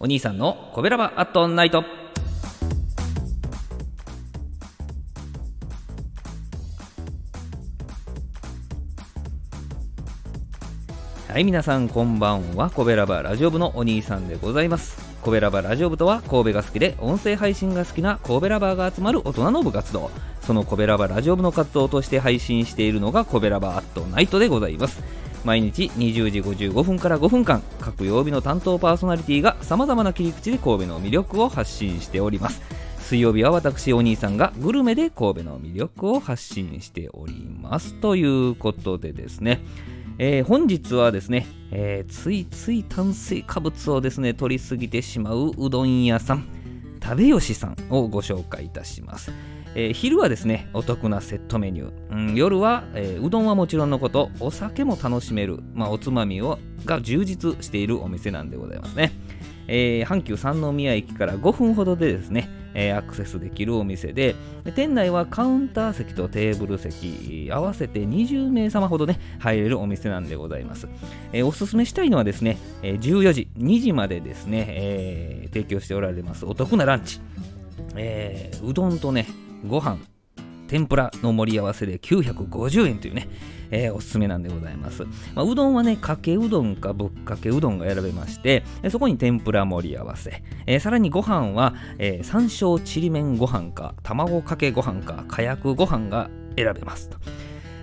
[0.00, 1.82] お兄さんのコベラバアットナイト。
[11.26, 12.70] はい皆さんこんばんは。
[12.70, 14.96] コベラバラジオ部のお兄さんでございます。
[15.20, 20.12] コベラバラジオ部とは神戸が好きで音声配信が好きな神戸ラバーが集まる大人の部活動。
[20.42, 25.02] そのコベラバラジオ部の活動として配信しているのがコベラバアットナイトでございます。
[25.48, 32.60] 毎日20時55分から5分間各曜日の担当パーソナリティがさまざまな切り口で神戸の魅力を発信しております。
[33.00, 37.94] 水曜日は私お兄さんがグルメで神戸の魅力を発信しております。
[37.94, 39.62] ということでですね
[40.18, 46.46] えー、本日はですね、えー、ついつい炭水化物をですね取りすぎてしまううどん屋さん
[47.00, 49.32] 食べよしさんをご紹介いたします、
[49.74, 59.12] えー、昼はですねお得なセットメニュー、うん、夜は、えうどんはもちろんのことお酒も楽しめる、まあ、おつまみをが充実しているお店なんでございますね。
[59.68, 62.48] えー、阪急三宮駅から5分ほどでですね、
[62.96, 64.36] アクセスできるお店で
[64.74, 70.88] 店内はカウンター席とテーブル席合わせて20名様ほどね入れるお店なんでございます、
[71.44, 77.20] おすすめしたいのはですね、え14時2時までですね、え提供しておられますお得なランチ、
[77.96, 79.26] えうどんとね
[79.66, 79.98] ご飯
[80.68, 83.28] 天ぷらの盛り合わせで950円というね、
[83.70, 85.04] えー、おすすめなんでございます。
[85.34, 97.16] まあ、うどんはね、かけうどんかぶっかけうどんが選べまして、そこに天ぷら盛り合わせ、えー、さらにご飯は、えー、山椒ちりめんご飯か、卵かけご飯か、かやくご飯が選べますと。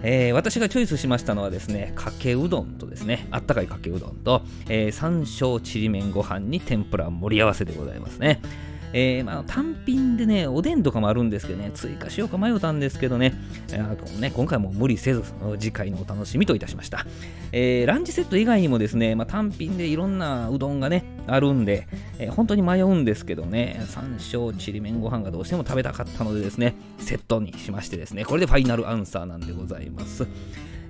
[0.04, 8.40] えー、私がチョイスしましたのはですね、かけうどんとですね、あったかいかけうどんと、えー、山椒ちりめんご飯に天ぷら盛り合わせでございますね。
[8.98, 13.34] えー、まあ、単品でね、おでんとかもあるんですけどね、追加しようか迷ったんですけどね、
[13.74, 15.22] えー、ね今回も無理せず、
[15.60, 17.06] 次回のお楽しみといたしました。
[17.52, 30.26] えー、ランチセット以外にもですね、まあ、単品でいろんなうどんがね、あるんで、えー、本当に迷うんですけどね、山椒ちりめんご飯がどうしても食べたかったのでですね、セットにしましてですね、これでファイナルアンサーなんでございます。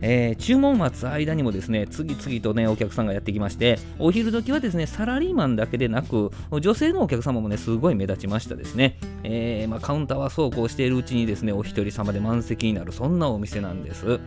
[0.07, 14.19] えー、注文待つ間にもですね次々とねお客さんがやってきましてお昼時はですねサラリーマンだけでなく女性のお客様もねすごい目立ちましたですね、えー、まあ、カウンターはそうこうしているうちにですねお一人様で満席になるそんなお店なんです。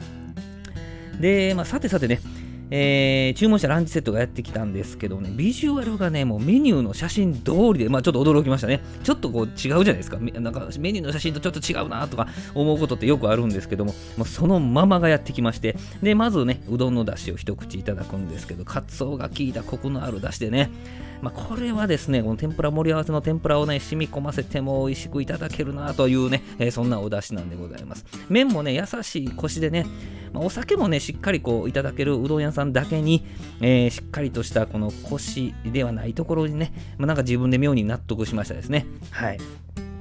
[1.20, 2.20] で、まあ、さてさてね
[2.70, 8.82] えー、注文したランチセットがやってきたんですけどね、ビジュアルがね、もうメニューの写真通りで、まあちょっと驚きましたね。
[9.02, 10.18] ちょっとこう違うじゃないですか。
[10.18, 20.70] なんかメニューの写真とちょっと違うなとか思うことってよくあるんですけども、もうそのままがやってきまして、で、まずね、うどんの出汁を一口いただくんですけど、かつおが効いたコクのある出汁でね、
[21.22, 28.04] まあ、これはですね、この天ぷら盛り合わせの天ぷらをね、染み込ませても美味しくいただけるなというね、えー、そんなお出汁なんでございます。
[28.28, 29.84] 麺もね、優しいコシでね、
[30.32, 33.24] まあ、お酒もね、しっかりこういただけるうどん屋さんだけに、
[33.60, 38.86] えー、しっかりとしたこのコシではないところにね、まあ、なんか自分で妙に納得しましたですね。
[39.10, 39.38] はい。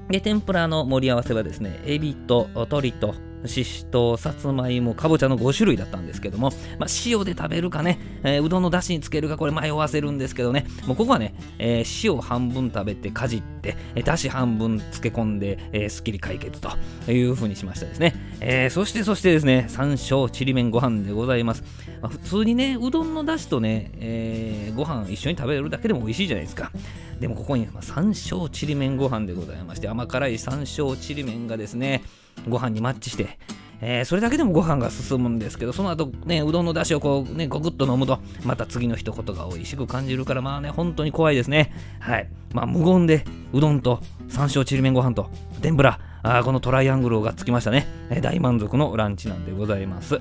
[0.10, 16.70] で、天ぷらの盛り合わせはですね、エビと鶏とししとう、さつまいも、かぼちゃの5種類だったんですけども、まあ、塩で食べるかね、えー、うどんのだしにつけるか、これ迷わせるんですけどね、もうここはね、えー、塩半分食べてかじって、えー、だし半分漬け込んで、えー、すっきり解決と
[17.12, 18.16] いうふうにしましたですね。
[18.40, 21.64] えー、そしてそしてですね、山椒ちりめんご飯でございます。
[22.02, 26.72] まあ、普通にね、うどんのだしとね、えー、ご飯一緒に食べるだけでも美味しいじゃないですか。
[27.20, 32.04] でもここに、まあ、山椒ちりめんご飯でございまして、甘辛い山椒ちりめんがですね、
[32.48, 33.40] ご飯にマッチして、
[33.82, 41.74] えー、それだけでもご飯が進むんですけど、その後ね、うどんの出汁をこうね、ごくっと飲むと、また次の一言が美味しく感じるから、まあね、本当に怖いですね。
[42.00, 42.30] はい。
[42.54, 44.00] まあ、無言で、うどんと
[44.30, 45.30] 山椒ちりめんご飯と
[45.62, 50.20] 天ぷら、あこのトライアングルがつきましたね、え、大満足のランチなんでございます。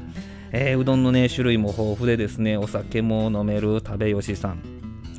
[0.53, 4.63] え、うどんのね、種類も豊富でですね、お酒も飲める食べよしさん。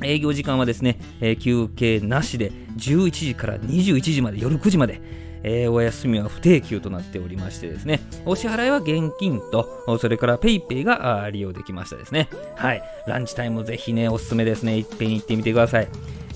[0.02, 5.00] 営業時間はですね、え、休憩なしで11時から21時まで、夜9時まで、
[5.42, 12.28] えー、お休みは不定休となっておりましてですね、お支払いは現金と、それから PayPay が利用できましたですね。
[12.56, 12.82] はい。
[13.06, 14.78] ランチタイムぜひね、おすすめですね。
[14.78, 15.88] いっぺん行ってみてください。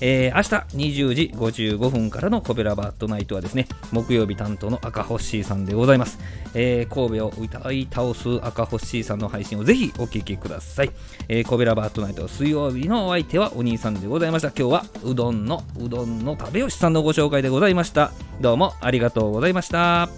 [0.05, 6.19] えー、明日20時55分からのコベラバットナイトはですね、木曜日担当の赤星さんでございます。
[6.53, 10.91] えー、神戸を歌い倒す赤星さんの配信をぜひお聴きください。
[11.29, 14.49] えー、コベラバットナイト水曜日のお相手はお兄さんでございました。
[14.49, 18.11] 今日はうどんのうどんの食べよしさんのご紹介でございました。
[18.41, 20.09] どうもありがとうございました。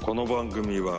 [0.00, 0.98] この番組は